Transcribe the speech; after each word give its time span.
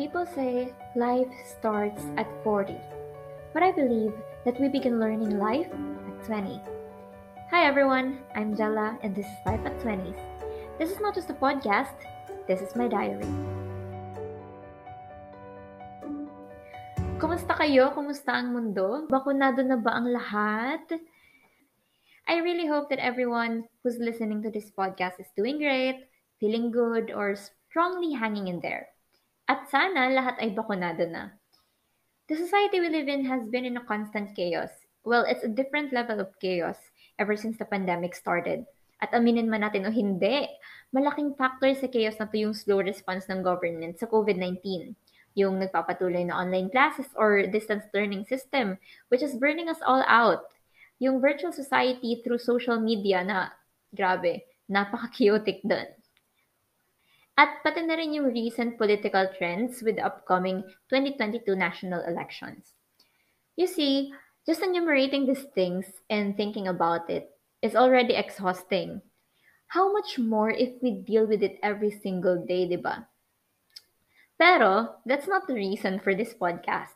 People 0.00 0.24
say 0.24 0.72
life 0.96 1.28
starts 1.44 2.00
at 2.16 2.24
40, 2.40 2.72
but 3.52 3.60
I 3.60 3.68
believe 3.68 4.16
that 4.48 4.56
we 4.56 4.72
begin 4.72 4.96
learning 4.96 5.36
life 5.36 5.68
at 5.68 6.16
20. 6.24 6.56
Hi 7.52 7.68
everyone, 7.68 8.24
I'm 8.32 8.56
Jella 8.56 8.96
and 9.04 9.12
this 9.12 9.28
is 9.28 9.40
Life 9.44 9.60
at 9.60 9.76
20s. 9.84 10.16
This 10.80 10.88
is 10.88 11.04
not 11.04 11.12
just 11.12 11.28
a 11.28 11.36
podcast, 11.36 11.92
this 12.48 12.64
is 12.64 12.72
my 12.72 12.88
diary. 12.88 13.28
Kumusta 17.20 17.60
kayo? 17.60 17.92
Kumusta 17.92 18.40
ang 18.40 18.56
mundo? 18.56 19.04
Bakunado 19.04 19.60
na 19.60 19.76
ba 19.76 20.00
ang 20.00 20.08
lahat? 20.08 20.96
I 22.24 22.40
really 22.40 22.64
hope 22.64 22.88
that 22.88 23.04
everyone 23.04 23.68
who's 23.84 24.00
listening 24.00 24.40
to 24.48 24.50
this 24.50 24.72
podcast 24.72 25.20
is 25.20 25.28
doing 25.36 25.60
great, 25.60 26.08
feeling 26.40 26.72
good, 26.72 27.12
or 27.12 27.36
strongly 27.68 28.16
hanging 28.16 28.48
in 28.48 28.64
there. 28.64 28.88
At 29.50 29.66
sana 29.66 30.06
lahat 30.14 30.38
ay 30.38 30.54
bakunado 30.54 31.10
na. 31.10 31.34
The 32.30 32.38
society 32.38 32.78
we 32.78 32.86
live 32.86 33.10
in 33.10 33.26
has 33.26 33.42
been 33.50 33.66
in 33.66 33.74
a 33.74 33.82
constant 33.82 34.30
chaos. 34.38 34.70
Well, 35.02 35.26
it's 35.26 35.42
a 35.42 35.50
different 35.50 35.90
level 35.90 36.22
of 36.22 36.38
chaos 36.38 36.78
ever 37.18 37.34
since 37.34 37.58
the 37.58 37.66
pandemic 37.66 38.14
started. 38.14 38.62
At 39.02 39.10
aminin 39.10 39.50
man 39.50 39.66
natin 39.66 39.82
o 39.82 39.90
hindi, 39.90 40.46
malaking 40.94 41.34
factor 41.34 41.74
sa 41.74 41.90
chaos 41.90 42.14
na 42.22 42.30
to 42.30 42.38
yung 42.38 42.54
slow 42.54 42.78
response 42.78 43.26
ng 43.26 43.42
government 43.42 43.98
sa 43.98 44.06
COVID-19. 44.06 44.94
Yung 45.34 45.58
nagpapatuloy 45.58 46.30
na 46.30 46.38
online 46.38 46.70
classes 46.70 47.10
or 47.18 47.42
distance 47.50 47.90
learning 47.90 48.30
system, 48.30 48.78
which 49.10 49.18
is 49.18 49.34
burning 49.34 49.66
us 49.66 49.82
all 49.82 50.06
out. 50.06 50.46
Yung 51.02 51.18
virtual 51.18 51.50
society 51.50 52.22
through 52.22 52.38
social 52.38 52.78
media 52.78 53.26
na, 53.26 53.50
grabe, 53.90 54.46
napaka-chaotic 54.70 55.58
dun. 55.66 55.90
At 57.40 57.64
pati 57.64 57.80
na 57.88 57.96
rin 57.96 58.12
yung 58.12 58.36
recent 58.36 58.76
political 58.76 59.24
trends 59.32 59.80
with 59.80 59.96
the 59.96 60.04
upcoming 60.04 60.60
2022 60.92 61.56
national 61.56 62.04
elections. 62.04 62.76
You 63.56 63.64
see, 63.64 64.12
just 64.44 64.60
enumerating 64.60 65.24
these 65.24 65.48
things 65.56 65.88
and 66.12 66.36
thinking 66.36 66.68
about 66.68 67.08
it 67.08 67.32
is 67.64 67.72
already 67.72 68.12
exhausting. 68.12 69.00
How 69.72 69.88
much 69.88 70.20
more 70.20 70.52
if 70.52 70.84
we 70.84 71.00
deal 71.00 71.24
with 71.24 71.40
it 71.40 71.56
every 71.64 71.88
single 71.88 72.44
day, 72.44 72.68
di? 72.68 73.08
Pero, 74.36 75.00
that's 75.08 75.24
not 75.24 75.48
the 75.48 75.56
reason 75.56 75.96
for 75.96 76.12
this 76.12 76.36
podcast. 76.36 76.92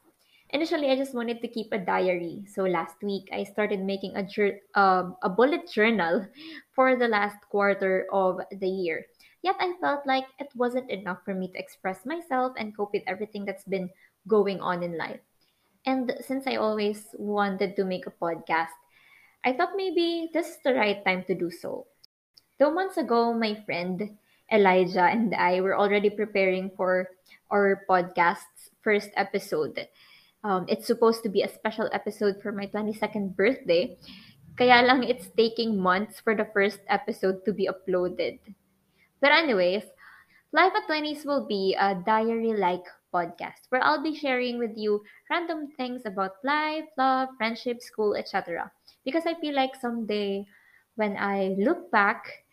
Initially, 0.52 0.92
I 0.92 0.97
just 1.00 1.16
wanted 1.16 1.41
to 1.41 1.48
keep 1.48 1.72
a 1.72 1.80
diary. 1.80 2.44
So 2.52 2.69
last 2.69 3.00
week, 3.00 3.32
I 3.32 3.48
started 3.48 3.80
making 3.80 4.12
a, 4.12 4.28
uh, 4.76 5.08
a 5.24 5.30
bullet 5.32 5.72
journal 5.72 6.28
for 6.76 6.97
the 6.97 7.08
last 7.08 7.41
quarter 7.48 8.04
of 8.12 8.44
the 8.52 8.69
year. 8.69 9.08
Yet 9.45 9.61
I 9.61 9.77
felt 9.77 10.09
like 10.09 10.25
it 10.41 10.48
wasn't 10.56 10.89
enough 10.89 11.20
for 11.20 11.37
me 11.37 11.53
to 11.53 11.61
express 11.61 12.09
myself 12.09 12.56
and 12.56 12.73
cope 12.73 12.97
with 12.97 13.05
everything 13.05 13.45
that's 13.45 13.69
been 13.69 13.92
going 14.25 14.64
on 14.64 14.81
in 14.81 14.97
life. 14.97 15.20
And 15.84 16.17
since 16.25 16.48
I 16.48 16.56
always 16.56 17.12
wanted 17.12 17.77
to 17.77 17.84
make 17.84 18.09
a 18.09 18.17
podcast, 18.17 18.72
I 19.45 19.53
thought 19.53 19.77
maybe 19.77 20.33
this 20.33 20.48
is 20.48 20.65
the 20.65 20.72
right 20.72 21.05
time 21.05 21.28
to 21.28 21.37
do 21.37 21.53
so. 21.53 21.84
Though 22.56 22.72
months 22.72 22.97
ago, 22.97 23.37
my 23.37 23.53
friend 23.69 24.17
Elijah 24.50 25.05
and 25.12 25.37
I 25.37 25.61
were 25.61 25.77
already 25.77 26.09
preparing 26.09 26.72
for 26.72 27.12
our 27.53 27.84
podcast's 27.84 28.72
first 28.81 29.11
episode. 29.12 29.77
Um, 30.41 30.65
it's 30.72 30.89
supposed 30.89 31.22
to 31.25 31.28
be 31.28 31.45
a 31.45 31.53
special 31.53 31.92
episode 31.92 32.41
for 32.41 32.48
my 32.48 32.65
22nd 32.65 33.37
birthday. 33.37 34.00
Kaya 34.56 34.89
lang 34.89 35.05
it's 35.05 35.28
taking 35.37 35.77
months 35.77 36.17
for 36.17 36.33
the 36.33 36.48
first 36.56 36.81
episode 36.89 37.45
to 37.45 37.53
be 37.53 37.69
uploaded. 37.69 38.41
But 39.25 39.33
anyways, 39.33 39.89
Life 40.55 40.70
at 40.78 40.86
20s 40.86 41.27
will 41.27 41.50
be 41.50 41.75
a 41.75 41.98
diary-like 42.06 42.86
podcast 43.12 43.66
where 43.70 43.83
I'll 43.83 44.06
be 44.06 44.14
sharing 44.14 44.56
with 44.56 44.78
you 44.78 45.03
random 45.28 45.66
things 45.76 46.06
about 46.06 46.38
life, 46.44 46.87
love, 46.97 47.31
friendship, 47.37 47.82
school, 47.82 48.15
etc. 48.15 48.71
Because 49.04 49.26
I 49.26 49.34
feel 49.43 49.53
like 49.53 49.75
someday 49.75 50.47
when 50.94 51.16
I 51.19 51.59
look 51.59 51.91
back 51.91 52.47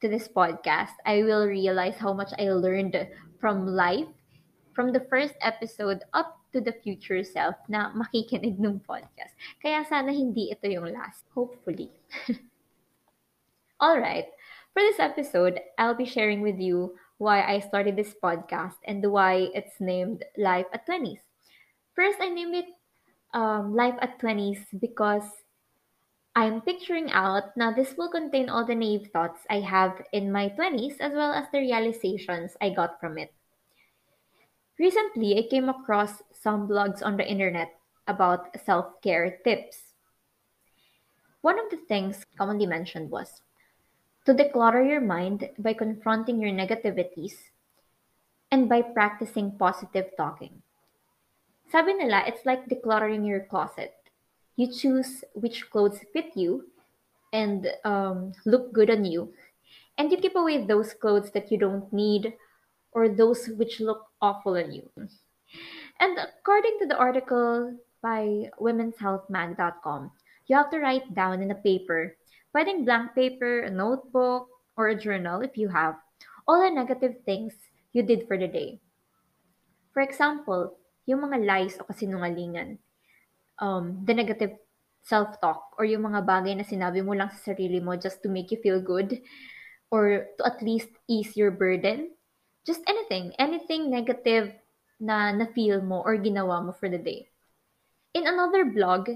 to 0.00 0.08
this 0.08 0.26
podcast, 0.26 0.96
I 1.04 1.22
will 1.22 1.44
realize 1.44 2.00
how 2.00 2.14
much 2.14 2.32
I 2.40 2.48
learned 2.48 2.96
from 3.38 3.66
life 3.66 4.08
from 4.72 4.96
the 4.96 5.04
first 5.12 5.34
episode 5.42 6.00
up 6.14 6.40
to 6.56 6.62
the 6.64 6.72
future 6.80 7.20
self 7.20 7.60
na 7.68 7.92
makikinig 7.92 8.56
ng 8.56 8.80
podcast. 8.88 9.36
Kaya 9.60 9.84
sana 9.84 10.16
hindi 10.16 10.48
ito 10.48 10.64
yung 10.64 10.96
last. 10.96 11.28
Hopefully. 11.36 11.92
Alright. 13.84 14.32
For 14.78 14.86
this 14.86 15.00
episode, 15.00 15.58
I'll 15.76 15.98
be 15.98 16.06
sharing 16.06 16.40
with 16.40 16.60
you 16.60 16.94
why 17.18 17.42
I 17.42 17.58
started 17.58 17.96
this 17.96 18.14
podcast 18.22 18.78
and 18.86 19.02
why 19.10 19.50
it's 19.52 19.74
named 19.80 20.22
Life 20.36 20.70
at 20.72 20.86
20s. 20.86 21.18
First, 21.96 22.18
I 22.22 22.28
named 22.28 22.54
it 22.54 22.66
um, 23.34 23.74
Life 23.74 23.96
at 24.00 24.20
20s 24.20 24.62
because 24.78 25.26
I'm 26.36 26.60
picturing 26.60 27.10
out 27.10 27.56
now 27.56 27.72
this 27.72 27.96
will 27.98 28.08
contain 28.08 28.48
all 28.48 28.64
the 28.64 28.76
naive 28.76 29.10
thoughts 29.12 29.40
I 29.50 29.58
have 29.66 30.00
in 30.12 30.30
my 30.30 30.48
20s 30.50 31.00
as 31.00 31.10
well 31.10 31.32
as 31.32 31.50
the 31.50 31.58
realizations 31.58 32.54
I 32.60 32.70
got 32.70 33.00
from 33.00 33.18
it. 33.18 33.34
Recently, 34.78 35.42
I 35.42 35.50
came 35.50 35.68
across 35.68 36.22
some 36.30 36.68
blogs 36.68 37.02
on 37.02 37.16
the 37.16 37.26
internet 37.26 37.74
about 38.06 38.54
self 38.64 39.02
care 39.02 39.38
tips. 39.42 39.98
One 41.40 41.58
of 41.58 41.68
the 41.68 41.82
things 41.88 42.24
commonly 42.38 42.66
mentioned 42.66 43.10
was 43.10 43.42
to 44.28 44.36
declutter 44.36 44.84
your 44.84 45.00
mind 45.00 45.48
by 45.56 45.72
confronting 45.72 46.36
your 46.36 46.52
negativities 46.52 47.48
and 48.52 48.68
by 48.68 48.82
practicing 48.82 49.56
positive 49.56 50.12
talking. 50.20 50.60
Sabi 51.72 51.96
nila, 51.96 52.28
it's 52.28 52.44
like 52.44 52.68
decluttering 52.68 53.24
your 53.24 53.48
closet. 53.48 53.96
You 54.60 54.68
choose 54.68 55.24
which 55.32 55.72
clothes 55.72 56.04
fit 56.12 56.36
you 56.36 56.68
and 57.32 57.72
um, 57.88 58.36
look 58.44 58.68
good 58.76 58.90
on 58.92 59.08
you, 59.08 59.32
and 59.96 60.12
you 60.12 60.20
keep 60.20 60.36
away 60.36 60.60
those 60.60 60.92
clothes 60.92 61.32
that 61.32 61.48
you 61.48 61.56
don't 61.56 61.88
need 61.88 62.36
or 62.92 63.08
those 63.08 63.48
which 63.56 63.80
look 63.80 64.12
awful 64.20 64.60
on 64.60 64.72
you. 64.76 64.92
And 66.00 66.20
according 66.20 66.76
to 66.80 66.86
the 66.86 67.00
article 67.00 67.80
by 68.02 68.52
womenshealthmag.com, 68.60 70.10
you 70.48 70.56
have 70.56 70.68
to 70.68 70.80
write 70.80 71.14
down 71.14 71.40
in 71.40 71.50
a 71.50 71.62
paper 71.64 72.17
Pwedeng 72.58 72.82
blank 72.82 73.14
paper, 73.14 73.62
a 73.62 73.70
notebook, 73.70 74.50
or 74.74 74.90
a 74.90 74.98
journal 74.98 75.46
if 75.46 75.54
you 75.54 75.70
have, 75.70 75.94
all 76.42 76.58
the 76.58 76.74
negative 76.74 77.22
things 77.22 77.54
you 77.94 78.02
did 78.02 78.26
for 78.26 78.34
the 78.34 78.50
day. 78.50 78.82
For 79.94 80.02
example, 80.02 80.74
yung 81.06 81.22
mga 81.22 81.46
lies 81.46 81.78
o 81.78 81.86
kasinungalingan, 81.86 82.82
um, 83.62 84.02
the 84.02 84.10
negative 84.10 84.58
self-talk, 85.06 85.78
or 85.78 85.86
yung 85.86 86.10
mga 86.10 86.26
bagay 86.26 86.58
na 86.58 86.66
sinabi 86.66 86.98
mo 86.98 87.14
lang 87.14 87.30
sa 87.30 87.54
sarili 87.54 87.78
mo 87.78 87.94
just 87.94 88.26
to 88.26 88.28
make 88.28 88.50
you 88.50 88.58
feel 88.58 88.82
good, 88.82 89.22
or 89.94 90.26
to 90.34 90.42
at 90.42 90.58
least 90.58 90.90
ease 91.06 91.38
your 91.38 91.54
burden. 91.54 92.10
Just 92.66 92.82
anything, 92.90 93.38
anything 93.38 93.86
negative 93.86 94.50
na 94.98 95.30
na-feel 95.30 95.78
mo 95.78 96.02
or 96.02 96.18
ginawa 96.18 96.58
mo 96.66 96.74
for 96.74 96.90
the 96.90 96.98
day. 96.98 97.30
In 98.18 98.26
another 98.26 98.66
blog 98.66 99.14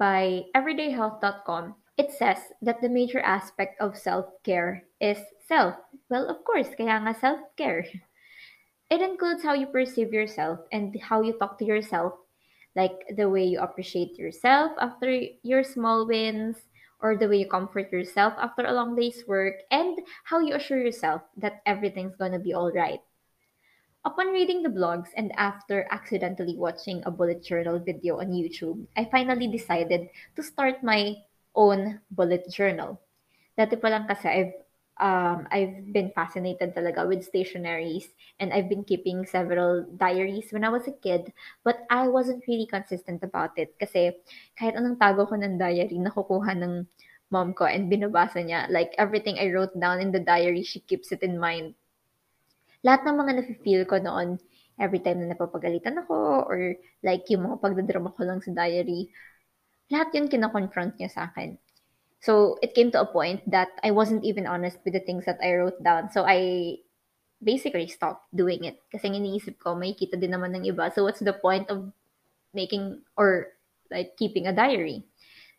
by 0.00 0.48
everydayhealth.com, 0.56 1.77
it 1.98 2.14
says 2.14 2.38
that 2.62 2.80
the 2.80 2.88
major 2.88 3.18
aspect 3.20 3.74
of 3.82 3.98
self-care 3.98 4.84
is 5.00 5.18
self. 5.46 5.74
Well, 6.08 6.30
of 6.30 6.46
course, 6.46 6.70
kaya 6.78 7.02
nga 7.02 7.18
self-care. 7.18 7.84
It 8.88 9.02
includes 9.02 9.42
how 9.42 9.52
you 9.52 9.66
perceive 9.66 10.14
yourself 10.14 10.62
and 10.72 10.94
how 11.02 11.20
you 11.20 11.34
talk 11.36 11.58
to 11.58 11.66
yourself, 11.66 12.14
like 12.78 12.94
the 13.18 13.28
way 13.28 13.44
you 13.44 13.58
appreciate 13.58 14.16
yourself 14.16 14.72
after 14.80 15.10
your 15.42 15.66
small 15.66 16.06
wins, 16.06 16.56
or 17.02 17.18
the 17.18 17.28
way 17.28 17.42
you 17.42 17.50
comfort 17.50 17.92
yourself 17.92 18.32
after 18.38 18.64
a 18.64 18.72
long 18.72 18.96
day's 18.96 19.26
work, 19.26 19.60
and 19.70 19.98
how 20.24 20.38
you 20.40 20.54
assure 20.54 20.80
yourself 20.80 21.20
that 21.36 21.60
everything's 21.66 22.16
gonna 22.16 22.38
be 22.38 22.54
alright. 22.54 23.02
Upon 24.06 24.32
reading 24.32 24.62
the 24.62 24.72
blogs 24.72 25.10
and 25.18 25.34
after 25.36 25.86
accidentally 25.90 26.56
watching 26.56 27.02
a 27.04 27.10
bullet 27.10 27.42
journal 27.42 27.78
video 27.78 28.22
on 28.22 28.32
YouTube, 28.32 28.86
I 28.96 29.04
finally 29.10 29.50
decided 29.50 30.08
to 30.34 30.42
start 30.42 30.82
my 30.82 31.18
own 31.54 32.00
bullet 32.10 32.48
journal. 32.50 33.00
Dati 33.58 33.74
pa 33.78 33.90
lang 33.90 34.06
kasi 34.06 34.26
I've 34.28 34.54
um, 34.98 35.46
I've 35.50 35.92
been 35.94 36.10
fascinated 36.12 36.74
talaga 36.74 37.06
with 37.06 37.26
stationaries 37.26 38.10
and 38.38 38.52
I've 38.52 38.68
been 38.68 38.84
keeping 38.84 39.24
several 39.26 39.86
diaries 39.96 40.50
when 40.50 40.66
I 40.66 40.70
was 40.70 40.86
a 40.86 40.94
kid 40.94 41.32
but 41.64 41.86
I 41.90 42.08
wasn't 42.10 42.44
really 42.46 42.66
consistent 42.66 43.22
about 43.22 43.56
it 43.56 43.74
kasi 43.78 44.18
kahit 44.58 44.74
anong 44.74 44.98
tago 44.98 45.26
ko 45.26 45.38
ng 45.38 45.56
diary 45.58 45.96
nakukuha 45.98 46.58
ng 46.58 46.86
mom 47.30 47.54
ko 47.54 47.64
and 47.70 47.86
binabasa 47.86 48.42
niya 48.42 48.66
like 48.68 48.92
everything 48.98 49.38
I 49.38 49.54
wrote 49.54 49.74
down 49.78 50.02
in 50.02 50.10
the 50.10 50.22
diary 50.22 50.66
she 50.66 50.82
keeps 50.82 51.14
it 51.14 51.22
in 51.22 51.38
mind 51.38 51.78
lahat 52.82 53.06
ng 53.06 53.16
mga 53.18 53.32
nafe-feel 53.42 53.82
ko 53.86 53.98
noon 53.98 54.38
every 54.78 55.02
time 55.02 55.18
na 55.18 55.34
napapagalitan 55.34 55.98
ako 55.98 56.46
or 56.46 56.78
like 57.02 57.26
yung 57.26 57.46
mga 57.46 57.58
pagdadrama 57.58 58.14
ko 58.14 58.22
lang 58.22 58.38
sa 58.38 58.54
diary 58.54 59.10
lahat 59.88 60.08
yun 60.14 60.28
kina-confront 60.28 60.96
niya 61.00 61.10
sa 61.10 61.32
akin. 61.32 61.56
So, 62.18 62.58
it 62.62 62.74
came 62.74 62.90
to 62.92 63.00
a 63.00 63.08
point 63.08 63.46
that 63.46 63.70
I 63.82 63.94
wasn't 63.94 64.26
even 64.26 64.46
honest 64.46 64.82
with 64.82 64.92
the 64.92 65.04
things 65.06 65.24
that 65.24 65.38
I 65.38 65.54
wrote 65.54 65.78
down. 65.82 66.10
So, 66.10 66.26
I 66.26 66.82
basically 67.42 67.86
stopped 67.86 68.26
doing 68.34 68.64
it. 68.64 68.82
Kasi 68.90 69.08
iniisip 69.08 69.58
ko, 69.58 69.74
may 69.74 69.94
kita 69.94 70.18
din 70.18 70.34
naman 70.34 70.54
ng 70.58 70.66
iba. 70.66 70.90
So 70.92 71.06
what's 71.06 71.22
the 71.22 71.34
point 71.34 71.70
of 71.70 71.90
making 72.54 73.02
or 73.16 73.54
like 73.90 74.18
keeping 74.18 74.46
a 74.46 74.54
diary? 74.54 75.06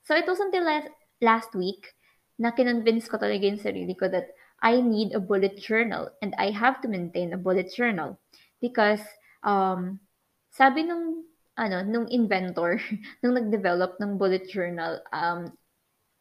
So 0.03 0.15
it 0.15 0.27
was 0.27 0.39
until 0.39 0.65
last, 0.65 0.91
last 1.21 1.51
week 1.55 1.95
na 2.39 2.51
kinonvince 2.51 3.07
ko 3.07 3.19
talaga 3.19 3.47
yung 3.47 3.59
sarili 3.63 3.95
ko 3.95 4.07
that 4.11 4.31
I 4.59 4.83
need 4.83 5.15
a 5.15 5.23
bullet 5.23 5.55
journal 5.55 6.11
and 6.19 6.35
I 6.35 6.51
have 6.51 6.83
to 6.83 6.91
maintain 6.91 7.31
a 7.31 7.39
bullet 7.39 7.71
journal 7.71 8.19
because 8.59 9.03
um, 9.43 10.03
sabi 10.51 10.83
nung 10.83 11.23
ano 11.59 11.83
nung 11.83 12.07
inventor 12.07 12.79
nung 13.21 13.35
nag-develop 13.35 13.99
ng 13.99 14.15
bullet 14.15 14.47
journal 14.47 15.03
um, 15.11 15.51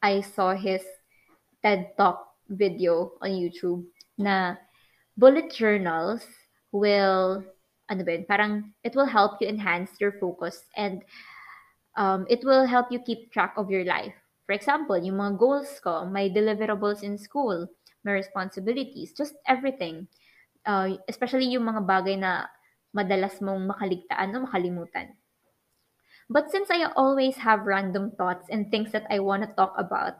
I 0.02 0.20
saw 0.23 0.58
his 0.58 0.82
TED 1.62 1.94
Talk 1.94 2.35
video 2.50 3.14
on 3.23 3.35
YouTube 3.35 3.87
na 4.19 4.58
bullet 5.14 5.50
journals 5.55 6.26
will 6.75 7.46
ano 7.88 8.05
ba 8.05 8.11
yun, 8.14 8.25
parang 8.29 8.52
it 8.85 8.93
will 8.93 9.08
help 9.08 9.40
you 9.40 9.49
enhance 9.49 9.96
your 9.96 10.12
focus 10.20 10.69
and 10.76 11.02
um, 11.96 12.29
it 12.29 12.44
will 12.44 12.69
help 12.69 12.93
you 12.93 13.00
keep 13.00 13.32
track 13.32 13.56
of 13.56 13.73
your 13.73 13.85
life. 13.85 14.14
For 14.44 14.52
example, 14.52 14.96
yung 14.96 15.20
mga 15.20 15.40
goals 15.40 15.73
ko, 15.81 16.05
my 16.05 16.29
deliverables 16.29 17.02
in 17.05 17.17
school, 17.17 17.69
my 18.05 18.12
responsibilities, 18.12 19.12
just 19.17 19.37
everything. 19.49 20.08
Uh, 20.64 21.00
especially 21.08 21.49
yung 21.49 21.64
mga 21.64 21.85
bagay 21.85 22.17
na 22.17 22.49
madalas 22.93 23.40
mong 23.40 23.69
makaligtaan 23.69 24.37
o 24.37 24.44
makalimutan. 24.49 25.17
But 26.30 26.50
since 26.50 26.70
I 26.70 26.84
always 26.96 27.36
have 27.36 27.66
random 27.66 28.12
thoughts 28.12 28.48
and 28.50 28.70
things 28.70 28.92
that 28.92 29.06
I 29.10 29.19
want 29.20 29.42
to 29.42 29.54
talk 29.54 29.75
about, 29.76 30.19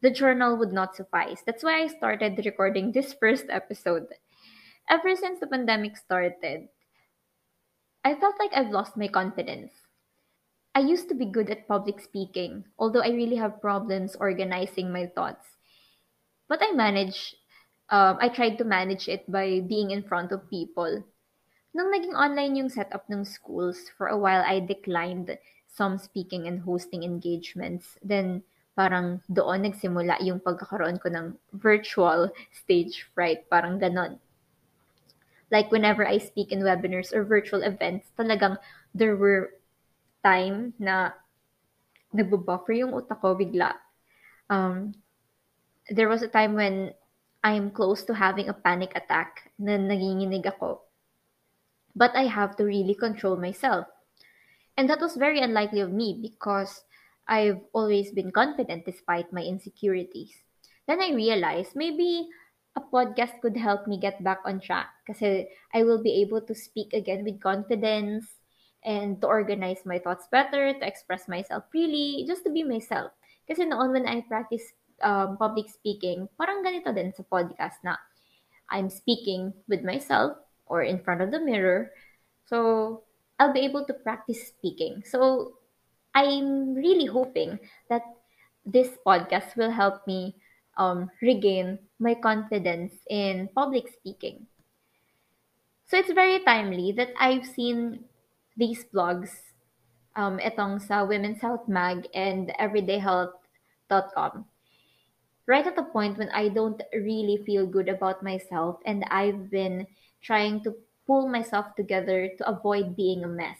the 0.00 0.10
journal 0.10 0.56
would 0.56 0.72
not 0.72 0.96
suffice. 0.96 1.42
That's 1.42 1.62
why 1.62 1.82
I 1.82 1.86
started 1.88 2.44
recording 2.44 2.92
this 2.92 3.12
first 3.20 3.46
episode. 3.48 4.08
Ever 4.88 5.14
since 5.16 5.40
the 5.40 5.46
pandemic 5.46 5.96
started, 5.96 6.68
I 8.04 8.14
felt 8.14 8.38
like 8.38 8.52
I've 8.54 8.70
lost 8.70 8.96
my 8.96 9.08
confidence. 9.08 9.72
I 10.74 10.80
used 10.80 11.08
to 11.08 11.14
be 11.14 11.26
good 11.26 11.50
at 11.50 11.68
public 11.68 12.00
speaking, 12.00 12.64
although 12.78 13.02
I 13.02 13.10
really 13.10 13.36
have 13.36 13.60
problems 13.60 14.16
organizing 14.16 14.92
my 14.92 15.06
thoughts. 15.06 15.56
But 16.48 16.62
I 16.62 16.72
managed, 16.72 17.36
um, 17.90 18.18
I 18.20 18.28
tried 18.28 18.58
to 18.58 18.64
manage 18.64 19.08
it 19.08 19.30
by 19.30 19.60
being 19.60 19.90
in 19.90 20.02
front 20.02 20.32
of 20.32 20.48
people. 20.48 21.04
Nung 21.72 21.88
naging 21.88 22.12
online 22.12 22.60
yung 22.60 22.68
setup 22.68 23.08
ng 23.08 23.24
schools, 23.24 23.88
for 23.96 24.12
a 24.12 24.18
while 24.18 24.44
I 24.44 24.60
declined 24.60 25.32
some 25.72 25.96
speaking 25.96 26.44
and 26.46 26.60
hosting 26.60 27.02
engagements. 27.02 27.96
Then 28.04 28.44
parang 28.76 29.24
doon 29.32 29.64
nagsimula 29.64 30.20
yung 30.20 30.40
pagkakaroon 30.40 31.00
ko 31.00 31.08
ng 31.08 31.26
virtual 31.56 32.28
stage 32.52 33.08
fright, 33.16 33.48
parang 33.48 33.80
ganon. 33.80 34.20
Like 35.48 35.72
whenever 35.72 36.04
I 36.04 36.16
speak 36.20 36.52
in 36.52 36.64
webinars 36.64 37.12
or 37.12 37.24
virtual 37.24 37.64
events, 37.64 38.12
talagang 38.16 38.56
there 38.92 39.16
were 39.16 39.56
time 40.24 40.72
na 40.76 41.16
nagbo-buffer 42.12 42.72
yung 42.76 42.92
utak 42.92 43.20
ko 43.20 43.36
bigla. 43.36 43.80
Um, 44.48 44.92
there 45.88 46.08
was 46.08 46.20
a 46.20 46.28
time 46.28 46.52
when 46.52 46.92
I'm 47.44 47.72
close 47.72 48.04
to 48.08 48.14
having 48.16 48.48
a 48.48 48.56
panic 48.56 48.92
attack 48.96 49.52
na 49.56 49.76
nanginginig 49.76 50.44
ako. 50.44 50.84
But 51.94 52.16
I 52.16 52.26
have 52.26 52.56
to 52.56 52.64
really 52.64 52.94
control 52.94 53.36
myself. 53.36 53.86
And 54.76 54.88
that 54.88 55.00
was 55.00 55.16
very 55.16 55.40
unlikely 55.40 55.80
of 55.80 55.92
me 55.92 56.18
because 56.20 56.84
I've 57.28 57.60
always 57.72 58.10
been 58.10 58.32
confident 58.32 58.84
despite 58.84 59.32
my 59.32 59.42
insecurities. 59.42 60.32
Then 60.88 61.00
I 61.00 61.12
realized 61.12 61.76
maybe 61.76 62.28
a 62.76 62.80
podcast 62.80 63.40
could 63.40 63.56
help 63.56 63.86
me 63.86 64.00
get 64.00 64.24
back 64.24 64.40
on 64.44 64.60
track 64.60 64.88
because 65.06 65.46
I 65.74 65.84
will 65.84 66.02
be 66.02 66.22
able 66.22 66.40
to 66.40 66.54
speak 66.54 66.92
again 66.92 67.24
with 67.24 67.40
confidence 67.40 68.26
and 68.84 69.20
to 69.20 69.26
organize 69.26 69.84
my 69.84 69.98
thoughts 69.98 70.26
better, 70.32 70.72
to 70.72 70.86
express 70.86 71.28
myself 71.28 71.64
freely, 71.70 72.24
just 72.26 72.42
to 72.44 72.50
be 72.50 72.64
myself. 72.64 73.12
Kasi 73.46 73.64
noon 73.64 73.92
when 73.92 74.08
I 74.08 74.24
practice 74.26 74.64
um, 75.02 75.36
public 75.36 75.68
speaking, 75.68 76.26
parang 76.38 76.64
ganito 76.64 76.90
din 76.94 77.12
sa 77.12 77.22
podcast 77.22 77.78
na 77.84 78.00
I'm 78.72 78.88
speaking 78.88 79.52
with 79.68 79.84
myself 79.84 80.38
or 80.72 80.80
in 80.80 81.04
front 81.04 81.20
of 81.20 81.28
the 81.28 81.40
mirror. 81.40 81.92
So, 82.48 83.04
I'll 83.36 83.52
be 83.52 83.68
able 83.68 83.84
to 83.84 83.92
practice 83.92 84.48
speaking. 84.48 85.04
So, 85.04 85.60
I'm 86.16 86.72
really 86.72 87.06
hoping 87.06 87.60
that 87.92 88.02
this 88.64 88.96
podcast 89.04 89.56
will 89.56 89.70
help 89.70 90.06
me 90.06 90.36
um, 90.76 91.10
regain 91.20 91.78
my 91.98 92.14
confidence 92.14 92.92
in 93.08 93.48
public 93.54 93.88
speaking. 93.92 94.46
So 95.86 95.98
it's 95.98 96.12
very 96.12 96.40
timely 96.44 96.92
that 96.92 97.12
I've 97.20 97.44
seen 97.44 98.04
these 98.56 98.84
blogs, 98.88 99.30
um, 100.16 100.38
itong 100.38 100.80
sa 100.80 101.04
Women's 101.04 101.40
Health 101.40 101.68
Mag 101.68 102.08
and 102.14 102.52
everydayhealth.com. 102.60 104.44
Right 105.44 105.66
at 105.66 105.76
the 105.76 105.84
point 105.92 106.16
when 106.16 106.30
I 106.30 106.48
don't 106.48 106.80
really 106.94 107.42
feel 107.44 107.66
good 107.66 107.88
about 107.88 108.22
myself 108.22 108.80
and 108.86 109.04
I've 109.10 109.50
been 109.50 109.86
trying 110.22 110.62
to 110.64 110.74
pull 111.06 111.28
myself 111.28 111.74
together 111.74 112.30
to 112.38 112.48
avoid 112.48 112.96
being 112.96 113.24
a 113.24 113.28
mess. 113.28 113.58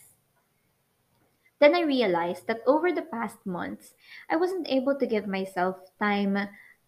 Then 1.59 1.75
I 1.75 1.83
realized 1.83 2.47
that 2.47 2.67
over 2.67 2.91
the 2.91 3.07
past 3.07 3.39
months, 3.47 3.95
I 4.31 4.37
wasn't 4.37 4.67
able 4.69 4.99
to 4.99 5.07
give 5.07 5.27
myself 5.27 5.77
time 5.99 6.39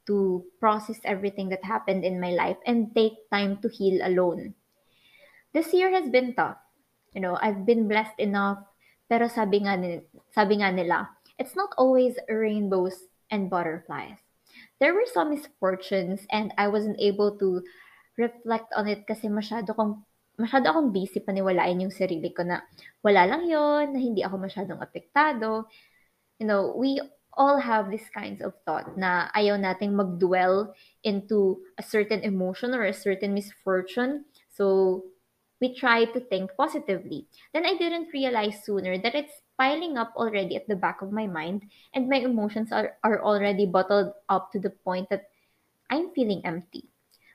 to 0.06 0.44
process 0.58 0.98
everything 1.04 1.48
that 1.50 1.64
happened 1.64 2.04
in 2.04 2.20
my 2.20 2.30
life 2.30 2.58
and 2.66 2.94
take 2.94 3.30
time 3.30 3.58
to 3.62 3.68
heal 3.68 4.00
alone. 4.02 4.54
This 5.52 5.72
year 5.72 5.90
has 5.94 6.10
been 6.10 6.34
tough. 6.34 6.58
You 7.14 7.20
know, 7.20 7.38
I've 7.40 7.64
been 7.64 7.86
blessed 7.86 8.18
enough, 8.18 8.58
pero 9.08 9.28
sabi 9.28 9.62
nga, 9.62 9.78
sabi 10.34 10.58
nga 10.58 10.72
nila, 10.74 11.08
it's 11.38 11.54
not 11.54 11.70
always 11.78 12.18
rainbows 12.28 13.06
and 13.30 13.48
butterflies. 13.48 14.18
There 14.80 14.94
were 14.94 15.06
some 15.06 15.30
misfortunes 15.30 16.26
and 16.30 16.52
I 16.58 16.66
wasn't 16.66 16.98
able 16.98 17.38
to 17.38 17.62
reflect 18.14 18.70
on 18.74 18.86
it 18.86 19.02
kasi 19.06 19.26
masyado 19.26 19.74
kong 19.74 20.02
masyado 20.38 20.70
akong 20.70 20.90
busy 20.90 21.22
paniwalain 21.22 21.78
yung 21.78 21.94
sarili 21.94 22.34
ko 22.34 22.42
na 22.42 22.62
wala 23.06 23.26
lang 23.26 23.46
yon 23.46 23.94
na 23.94 24.00
hindi 24.02 24.26
ako 24.26 24.42
masyadong 24.42 24.82
apektado. 24.82 25.70
You 26.42 26.46
know, 26.50 26.74
we 26.74 26.98
all 27.34 27.58
have 27.58 27.90
these 27.90 28.06
kinds 28.10 28.42
of 28.42 28.54
thought 28.66 28.98
na 28.98 29.30
ayaw 29.34 29.58
nating 29.58 29.94
mag-dwell 29.94 30.74
into 31.06 31.62
a 31.78 31.82
certain 31.86 32.22
emotion 32.26 32.74
or 32.74 32.86
a 32.86 32.94
certain 32.94 33.34
misfortune. 33.34 34.26
So, 34.50 35.06
we 35.60 35.74
try 35.74 36.04
to 36.04 36.20
think 36.20 36.50
positively. 36.58 37.26
Then 37.54 37.66
I 37.66 37.78
didn't 37.78 38.12
realize 38.12 38.62
sooner 38.66 38.98
that 38.98 39.14
it's 39.14 39.34
piling 39.58 39.96
up 39.96 40.12
already 40.16 40.56
at 40.56 40.66
the 40.66 40.76
back 40.76 41.02
of 41.02 41.14
my 41.14 41.26
mind 41.26 41.70
and 41.94 42.10
my 42.10 42.18
emotions 42.18 42.70
are, 42.72 42.98
are 43.02 43.22
already 43.22 43.66
bottled 43.66 44.12
up 44.28 44.50
to 44.52 44.58
the 44.58 44.70
point 44.70 45.08
that 45.10 45.30
I'm 45.90 46.10
feeling 46.10 46.42
empty. 46.44 46.90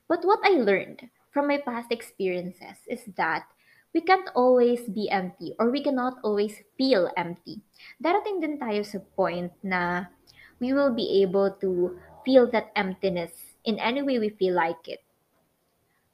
But 0.10 0.26
what 0.26 0.42
I 0.42 0.58
learned 0.58 1.06
from 1.30 1.46
my 1.46 1.62
past 1.62 1.94
experiences 1.94 2.82
is 2.90 3.06
that 3.14 3.46
we 3.94 4.02
can't 4.02 4.30
always 4.34 4.90
be 4.90 5.10
empty 5.10 5.54
or 5.62 5.70
we 5.70 5.86
cannot 5.86 6.18
always 6.26 6.66
feel 6.78 7.14
empty. 7.14 7.62
Darating 8.02 8.42
din 8.42 8.58
tayo 8.58 8.82
sa 8.82 9.00
point 9.14 9.54
na 9.62 10.10
we 10.58 10.74
will 10.74 10.90
be 10.90 11.22
able 11.22 11.54
to 11.62 12.02
feel 12.26 12.50
that 12.50 12.74
emptiness 12.74 13.56
in 13.64 13.78
any 13.78 14.02
way 14.02 14.18
we 14.18 14.34
feel 14.34 14.58
like 14.58 14.82
it. 14.90 15.06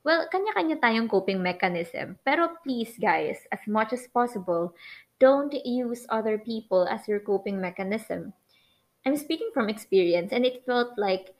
Well, 0.06 0.30
kanya-kanya 0.30 0.78
tayong 0.84 1.10
coping 1.10 1.42
mechanism. 1.42 2.22
Pero 2.22 2.62
please 2.62 2.94
guys, 3.02 3.42
as 3.50 3.64
much 3.66 3.90
as 3.90 4.06
possible, 4.12 4.78
don't 5.18 5.56
use 5.66 6.06
other 6.14 6.38
people 6.38 6.86
as 6.86 7.08
your 7.10 7.24
coping 7.24 7.58
mechanism. 7.58 8.36
I'm 9.02 9.18
speaking 9.18 9.50
from 9.50 9.72
experience 9.72 10.30
and 10.30 10.46
it 10.46 10.68
felt 10.68 10.94
like 11.00 11.34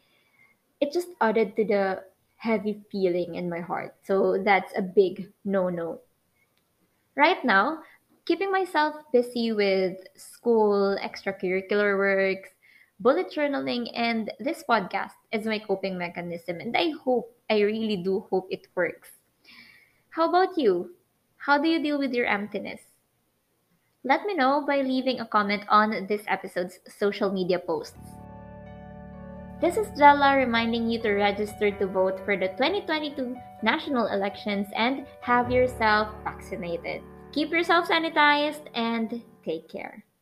it 0.82 0.90
just 0.90 1.14
added 1.22 1.54
to 1.60 1.64
the 1.68 1.84
heavy 2.38 2.82
feeling 2.92 3.36
in 3.36 3.50
my 3.50 3.60
heart. 3.60 3.96
So 4.04 4.42
that's 4.44 4.72
a 4.78 4.82
big 4.82 5.32
no-no. 5.44 6.02
Right 7.16 7.44
now, 7.44 7.80
keeping 8.26 8.52
myself 8.52 8.96
busy 9.14 9.52
with 9.52 9.98
school, 10.16 10.98
extracurricular 11.02 11.98
works, 11.98 12.50
bullet 13.00 13.32
journaling, 13.32 13.92
and 13.96 14.32
this 14.40 14.64
podcast 14.68 15.14
is 15.32 15.46
my 15.46 15.60
coping 15.60 15.98
mechanism. 15.98 16.60
And 16.60 16.76
I 16.76 16.92
hope, 17.04 17.36
I 17.50 17.62
really 17.62 17.98
do 17.98 18.26
hope 18.30 18.48
it 18.50 18.68
works. 18.76 19.10
How 20.10 20.30
about 20.30 20.58
you? 20.58 20.96
How 21.38 21.58
do 21.58 21.68
you 21.68 21.82
deal 21.82 22.00
with 22.00 22.14
your 22.14 22.26
emptiness? 22.26 22.82
Let 24.04 24.26
me 24.26 24.34
know 24.34 24.64
by 24.66 24.82
leaving 24.82 25.20
a 25.20 25.26
comment 25.26 25.64
on 25.68 26.08
this 26.08 26.24
episode's 26.28 26.80
social 26.88 27.32
media 27.32 27.60
posts. 27.60 28.15
This 29.62 29.78
is 29.78 29.88
Jella 29.98 30.36
reminding 30.36 30.90
you 30.90 31.02
to 31.02 31.14
register 31.14 31.72
to 31.72 31.88
vote 31.88 32.20
for 32.26 32.38
the 32.38 32.50
2022 32.60 33.36
national 33.64 34.08
elections 34.08 34.68
and 34.76 35.08
have 35.22 35.50
yourself 35.50 36.10
vaccinated. 36.24 37.02
Keep 37.32 37.52
yourself 37.52 37.88
sanitized 37.88 38.68
and 38.76 39.24
take 39.44 39.68
care. 39.68 40.06